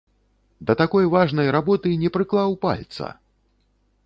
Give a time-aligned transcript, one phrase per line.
[0.59, 3.15] Да такой важнай работы не прыклаў пальца!